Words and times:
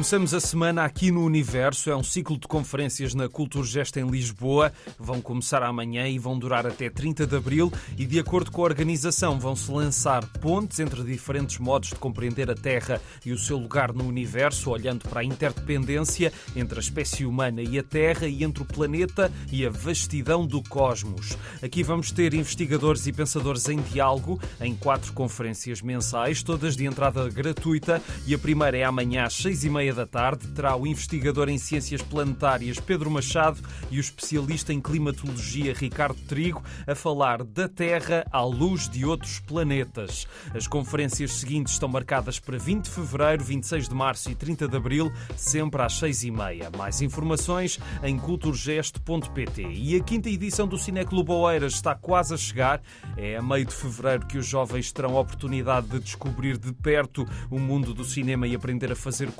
Começamos 0.00 0.32
a 0.32 0.40
semana 0.40 0.82
aqui 0.82 1.10
no 1.10 1.22
Universo. 1.22 1.90
É 1.90 1.94
um 1.94 2.02
ciclo 2.02 2.38
de 2.38 2.48
conferências 2.48 3.12
na 3.12 3.28
Culturgest 3.28 3.98
em 3.98 4.08
Lisboa. 4.08 4.72
Vão 4.98 5.20
começar 5.20 5.62
amanhã 5.62 6.08
e 6.08 6.18
vão 6.18 6.38
durar 6.38 6.66
até 6.66 6.88
30 6.88 7.26
de 7.26 7.36
abril. 7.36 7.70
E, 7.98 8.06
de 8.06 8.18
acordo 8.18 8.50
com 8.50 8.62
a 8.62 8.64
organização, 8.64 9.38
vão-se 9.38 9.70
lançar 9.70 10.24
pontes 10.40 10.80
entre 10.80 11.02
diferentes 11.04 11.58
modos 11.58 11.90
de 11.90 11.96
compreender 11.96 12.50
a 12.50 12.54
Terra 12.54 12.98
e 13.26 13.30
o 13.30 13.36
seu 13.36 13.58
lugar 13.58 13.92
no 13.92 14.08
universo, 14.08 14.70
olhando 14.70 15.06
para 15.06 15.20
a 15.20 15.24
interdependência 15.24 16.32
entre 16.56 16.78
a 16.78 16.80
espécie 16.80 17.26
humana 17.26 17.60
e 17.60 17.78
a 17.78 17.82
Terra 17.82 18.26
e 18.26 18.42
entre 18.42 18.62
o 18.62 18.66
planeta 18.66 19.30
e 19.52 19.66
a 19.66 19.70
vastidão 19.70 20.46
do 20.46 20.62
cosmos. 20.62 21.36
Aqui 21.62 21.82
vamos 21.82 22.10
ter 22.10 22.32
investigadores 22.32 23.06
e 23.06 23.12
pensadores 23.12 23.68
em 23.68 23.82
diálogo 23.82 24.40
em 24.62 24.74
quatro 24.74 25.12
conferências 25.12 25.82
mensais, 25.82 26.42
todas 26.42 26.74
de 26.74 26.86
entrada 26.86 27.28
gratuita. 27.28 28.00
E 28.26 28.34
a 28.34 28.38
primeira 28.38 28.78
é 28.78 28.84
amanhã 28.84 29.24
às 29.24 29.34
seis 29.34 29.62
e 29.62 29.68
meia 29.68 29.89
da 29.92 30.06
tarde. 30.06 30.48
Terá 30.48 30.76
o 30.76 30.86
investigador 30.86 31.48
em 31.48 31.58
ciências 31.58 32.02
planetárias 32.02 32.78
Pedro 32.78 33.10
Machado 33.10 33.60
e 33.90 33.98
o 33.98 34.00
especialista 34.00 34.72
em 34.72 34.80
climatologia 34.80 35.74
Ricardo 35.74 36.18
Trigo 36.26 36.62
a 36.86 36.94
falar 36.94 37.42
da 37.42 37.68
Terra 37.68 38.26
à 38.30 38.42
luz 38.42 38.88
de 38.88 39.04
outros 39.04 39.40
planetas. 39.40 40.26
As 40.54 40.66
conferências 40.66 41.32
seguintes 41.34 41.74
estão 41.74 41.88
marcadas 41.88 42.38
para 42.38 42.58
20 42.58 42.84
de 42.84 42.90
fevereiro, 42.90 43.44
26 43.44 43.88
de 43.88 43.94
março 43.94 44.30
e 44.30 44.34
30 44.34 44.68
de 44.68 44.76
abril, 44.76 45.12
sempre 45.36 45.82
às 45.82 45.94
seis 45.94 46.22
e 46.24 46.30
meia. 46.30 46.70
Mais 46.76 47.00
informações 47.00 47.78
em 48.02 48.18
culturgesto.pt. 48.18 49.62
E 49.62 49.96
a 49.96 50.02
quinta 50.02 50.28
edição 50.28 50.66
do 50.66 50.78
Cineclube 50.78 51.32
Oeiras 51.32 51.74
está 51.74 51.94
quase 51.94 52.34
a 52.34 52.36
chegar. 52.36 52.82
É 53.16 53.36
a 53.36 53.42
meio 53.42 53.64
de 53.64 53.74
fevereiro 53.74 54.26
que 54.26 54.38
os 54.38 54.46
jovens 54.46 54.92
terão 54.92 55.16
a 55.16 55.20
oportunidade 55.20 55.88
de 55.88 56.00
descobrir 56.00 56.56
de 56.56 56.72
perto 56.72 57.26
o 57.50 57.58
mundo 57.58 57.94
do 57.94 58.04
cinema 58.04 58.46
e 58.46 58.54
aprender 58.54 58.92
a 58.92 58.96
fazer 58.96 59.30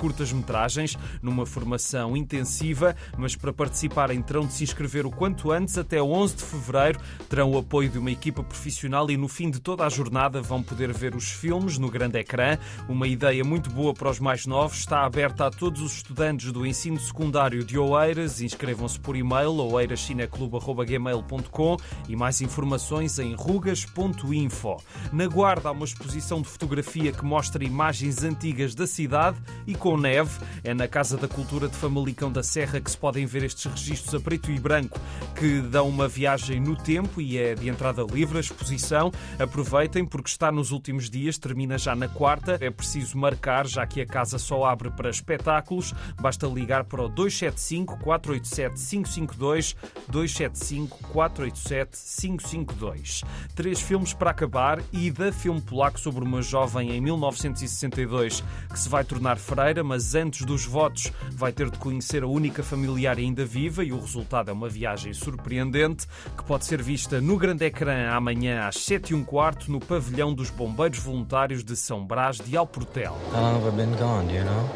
curtas-metragens 0.41 0.97
numa 1.21 1.45
formação 1.45 2.17
intensiva, 2.17 2.95
mas 3.17 3.35
para 3.35 3.51
participarem 3.53 4.21
terão 4.21 4.45
de 4.45 4.53
se 4.53 4.63
inscrever 4.63 5.05
o 5.05 5.11
quanto 5.11 5.51
antes, 5.51 5.77
até 5.77 6.01
11 6.01 6.37
de 6.37 6.43
fevereiro. 6.43 6.99
Terão 7.29 7.51
o 7.51 7.57
apoio 7.57 7.89
de 7.89 7.99
uma 7.99 8.11
equipa 8.11 8.41
profissional 8.43 9.09
e 9.09 9.17
no 9.17 9.27
fim 9.27 9.49
de 9.49 9.59
toda 9.59 9.85
a 9.85 9.89
jornada 9.89 10.41
vão 10.41 10.63
poder 10.63 10.93
ver 10.93 11.15
os 11.15 11.31
filmes 11.31 11.77
no 11.77 11.89
grande 11.89 12.19
ecrã. 12.19 12.57
Uma 12.89 13.07
ideia 13.07 13.43
muito 13.43 13.69
boa 13.69 13.93
para 13.93 14.09
os 14.09 14.19
mais 14.19 14.45
novos. 14.45 14.79
Está 14.79 15.05
aberta 15.05 15.47
a 15.47 15.51
todos 15.51 15.81
os 15.81 15.97
estudantes 15.97 16.51
do 16.51 16.65
ensino 16.65 16.99
secundário 16.99 17.63
de 17.63 17.77
Oeiras. 17.77 18.41
Inscrevam-se 18.41 18.99
por 18.99 19.15
e-mail 19.15 19.51
oeirascineclube.gmail.com 19.51 21.77
e 22.09 22.15
mais 22.15 22.41
informações 22.41 23.19
em 23.19 23.35
rugas.info. 23.35 24.77
Na 25.11 25.27
Guarda 25.27 25.69
há 25.69 25.71
uma 25.71 25.85
exposição 25.85 26.41
de 26.41 26.47
fotografia 26.47 27.11
que 27.11 27.23
mostra 27.23 27.63
imagens 27.63 28.23
antigas 28.23 28.73
da 28.75 28.87
cidade 28.87 29.37
e 29.65 29.75
com 29.75 29.97
neve. 29.97 30.30
É 30.63 30.73
na 30.73 30.87
Casa 30.87 31.17
da 31.17 31.27
Cultura 31.27 31.67
de 31.67 31.75
Famalicão 31.75 32.31
da 32.31 32.43
Serra 32.43 32.79
que 32.79 32.91
se 32.91 32.97
podem 32.97 33.25
ver 33.25 33.43
estes 33.43 33.65
registros 33.65 34.13
a 34.15 34.19
preto 34.19 34.51
e 34.51 34.59
branco 34.59 34.99
que 35.35 35.61
dão 35.61 35.87
uma 35.87 36.07
viagem 36.07 36.59
no 36.59 36.75
tempo 36.75 37.21
e 37.21 37.37
é 37.37 37.55
de 37.55 37.69
entrada 37.69 38.03
livre 38.03 38.37
a 38.37 38.41
exposição. 38.41 39.11
Aproveitem 39.39 40.05
porque 40.05 40.29
está 40.29 40.51
nos 40.51 40.71
últimos 40.71 41.09
dias, 41.09 41.37
termina 41.37 41.77
já 41.77 41.95
na 41.95 42.07
quarta. 42.07 42.57
É 42.61 42.69
preciso 42.69 43.17
marcar, 43.17 43.67
já 43.67 43.85
que 43.85 44.01
a 44.01 44.05
casa 44.05 44.37
só 44.37 44.65
abre 44.65 44.89
para 44.91 45.09
espetáculos. 45.09 45.93
Basta 46.19 46.47
ligar 46.47 46.83
para 46.83 47.03
o 47.03 47.09
275 47.09 47.97
487 47.97 48.75
552 48.89 49.75
275 50.07 50.97
487 51.09 51.97
552. 52.21 53.23
Três 53.55 53.81
filmes 53.81 54.13
para 54.13 54.31
acabar 54.31 54.81
e 54.91 55.11
da 55.11 55.31
filme 55.31 55.61
polaco 55.61 55.99
sobre 55.99 56.23
uma 56.23 56.41
jovem 56.41 56.91
em 56.91 57.01
1962 57.01 58.43
que 58.71 58.79
se 58.79 58.89
vai 58.89 59.03
tornar 59.03 59.37
freira, 59.37 59.83
mas 59.83 60.15
antes 60.21 60.45
dos 60.45 60.65
votos 60.65 61.11
vai 61.31 61.51
ter 61.51 61.69
de 61.69 61.77
conhecer 61.77 62.23
a 62.23 62.27
única 62.27 62.63
familiar 62.63 63.17
ainda 63.17 63.43
viva 63.43 63.83
e 63.83 63.91
o 63.91 63.99
resultado 63.99 64.49
é 64.49 64.53
uma 64.53 64.69
viagem 64.69 65.13
surpreendente 65.13 66.07
que 66.37 66.43
pode 66.43 66.65
ser 66.65 66.81
vista 66.81 67.19
no 67.19 67.37
grande 67.37 67.65
ecrã 67.65 68.11
amanhã 68.11 68.67
às 68.67 68.77
7 68.77 69.11
e 69.11 69.15
um 69.15 69.23
quarto 69.23 69.71
no 69.71 69.79
pavilhão 69.79 70.33
dos 70.33 70.49
Bombeiros 70.49 70.99
Voluntários 70.99 71.63
de 71.63 71.75
São 71.75 72.05
Brás 72.05 72.37
de 72.37 72.55
Alportel. 72.55 73.17
How 73.33 73.41
long 73.41 73.55
have 73.55 73.67
I 73.67 73.71
been 73.71 73.97
gone, 73.97 74.27
do 74.27 74.33
you 74.35 74.45
know? 74.45 74.69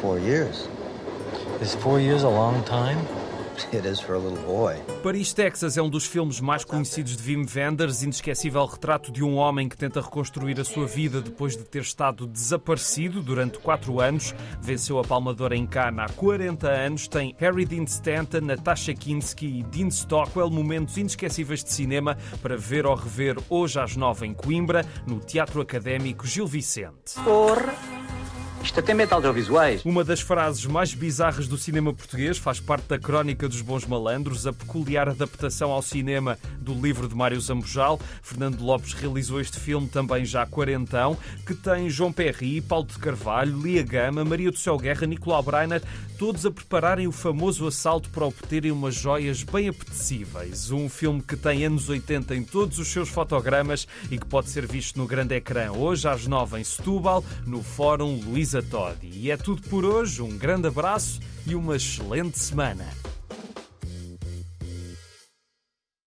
Four 0.00 0.18
years. 0.18 0.68
Is 1.60 1.74
four 1.74 2.00
years 2.00 2.24
a 2.24 2.28
long 2.28 2.62
time? 2.64 2.98
It 3.72 3.88
is 3.88 4.00
for 4.00 4.14
a 4.14 4.18
little 4.18 4.42
boy. 4.44 4.76
Paris, 5.02 5.32
Texas 5.32 5.76
é 5.76 5.82
um 5.82 5.88
dos 5.88 6.06
filmes 6.06 6.40
mais 6.40 6.64
conhecidos 6.64 7.16
de 7.16 7.22
Wim 7.22 7.46
Wenders, 7.54 8.02
inesquecível 8.02 8.64
retrato 8.64 9.10
de 9.10 9.22
um 9.22 9.36
homem 9.36 9.68
que 9.68 9.76
tenta 9.76 10.00
reconstruir 10.00 10.60
a 10.60 10.64
sua 10.64 10.86
vida 10.86 11.20
depois 11.20 11.56
de 11.56 11.64
ter 11.64 11.82
estado 11.82 12.26
desaparecido 12.26 13.22
durante 13.22 13.58
quatro 13.58 14.00
anos. 14.00 14.34
Venceu 14.60 14.98
a 14.98 15.04
Palma 15.04 15.34
de 15.34 15.42
Ouro 15.42 15.54
em 15.54 15.66
Cannes 15.66 16.00
há 16.00 16.12
40 16.12 16.68
anos. 16.68 17.08
Tem 17.08 17.34
Harry 17.38 17.64
Dean 17.64 17.84
Stanton, 17.84 18.40
Natasha 18.42 18.94
Kinski 18.94 19.60
e 19.60 19.62
Dean 19.62 19.90
Stockwell, 19.90 20.50
momentos 20.50 20.96
inesquecíveis 20.96 21.62
de 21.62 21.72
cinema 21.72 22.16
para 22.40 22.56
ver 22.56 22.86
ou 22.86 22.94
rever 22.94 23.36
hoje 23.48 23.80
às 23.80 23.96
nove 23.96 24.26
em 24.26 24.34
Coimbra, 24.34 24.84
no 25.06 25.18
Teatro 25.20 25.60
Académico 25.60 26.26
Gil 26.26 26.46
Vicente. 26.46 27.14
Porra! 27.24 28.01
Isto 28.62 28.78
até 28.78 28.94
mete 28.94 29.12
audiovisuais. 29.12 29.84
Uma 29.84 30.04
das 30.04 30.20
frases 30.20 30.64
mais 30.66 30.94
bizarras 30.94 31.48
do 31.48 31.58
cinema 31.58 31.92
português 31.92 32.38
faz 32.38 32.60
parte 32.60 32.86
da 32.86 32.98
Crónica 32.98 33.48
dos 33.48 33.60
Bons 33.60 33.84
Malandros, 33.84 34.46
a 34.46 34.52
peculiar 34.52 35.08
adaptação 35.08 35.72
ao 35.72 35.82
cinema 35.82 36.38
do 36.60 36.72
livro 36.72 37.08
de 37.08 37.14
Mário 37.14 37.40
Zambojal. 37.40 38.00
Fernando 38.22 38.60
Lopes 38.62 38.92
realizou 38.92 39.40
este 39.40 39.58
filme 39.58 39.88
também 39.88 40.24
já 40.24 40.46
quarentão, 40.46 41.18
que 41.44 41.54
tem 41.54 41.90
João 41.90 42.12
Perry, 42.12 42.60
Paulo 42.60 42.86
de 42.86 42.98
Carvalho, 42.98 43.60
Lia 43.60 43.82
Gama, 43.82 44.24
Maria 44.24 44.50
do 44.50 44.58
Céu 44.58 44.78
Guerra, 44.78 45.08
Nicolau 45.08 45.42
Breiner, 45.42 45.82
todos 46.22 46.46
a 46.46 46.52
prepararem 46.52 47.08
o 47.08 47.10
famoso 47.10 47.66
assalto 47.66 48.08
para 48.10 48.24
obterem 48.24 48.70
umas 48.70 48.94
joias 48.94 49.42
bem 49.42 49.66
apetecíveis. 49.66 50.70
Um 50.70 50.88
filme 50.88 51.20
que 51.20 51.34
tem 51.34 51.64
anos 51.64 51.88
80 51.88 52.36
em 52.36 52.44
todos 52.44 52.78
os 52.78 52.86
seus 52.86 53.08
fotogramas 53.08 53.88
e 54.08 54.16
que 54.16 54.26
pode 54.26 54.48
ser 54.48 54.64
visto 54.64 55.00
no 55.00 55.04
grande 55.08 55.34
ecrã 55.34 55.72
hoje 55.72 56.06
às 56.06 56.24
nove 56.28 56.60
em 56.60 56.62
Setúbal, 56.62 57.24
no 57.44 57.60
Fórum 57.60 58.20
Luísa 58.24 58.62
Todi. 58.62 59.10
E 59.12 59.32
é 59.32 59.36
tudo 59.36 59.62
por 59.62 59.84
hoje, 59.84 60.22
um 60.22 60.38
grande 60.38 60.68
abraço 60.68 61.18
e 61.44 61.56
uma 61.56 61.74
excelente 61.74 62.38
semana. 62.38 63.11